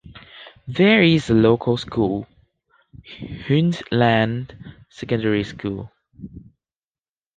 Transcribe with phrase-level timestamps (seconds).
[0.67, 2.25] There is a local school,
[3.13, 4.51] Hyndland
[4.89, 5.91] Secondary School.